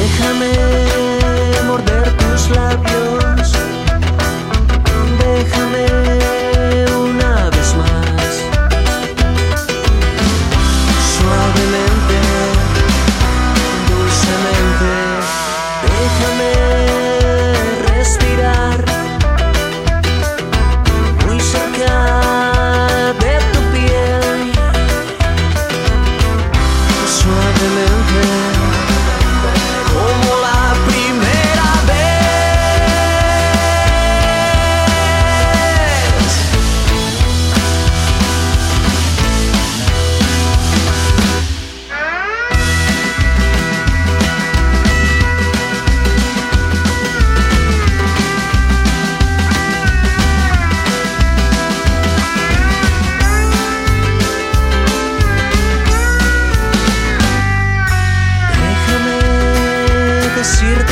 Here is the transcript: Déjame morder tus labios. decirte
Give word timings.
Déjame 0.00 0.52
morder 1.66 2.06
tus 2.16 2.48
labios. 2.56 3.39
decirte 60.50 60.89